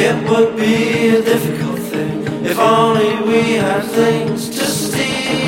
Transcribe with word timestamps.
It 0.00 0.30
would 0.30 0.56
be 0.56 1.08
a 1.08 1.22
difficult 1.22 1.80
thing 1.90 2.22
if 2.44 2.56
only 2.56 3.16
we 3.26 3.54
had 3.54 3.82
things 3.82 4.48
to 4.48 4.64
steal. 4.64 5.47